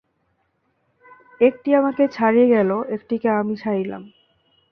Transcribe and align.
একটি 1.41 1.69
আমাকে 1.75 2.03
ছাড়িয়া 2.07 2.47
গেল, 2.47 2.69
একটিকে 2.95 3.29
আমি 3.31 3.53
ছাড়িলাম। 3.55 4.03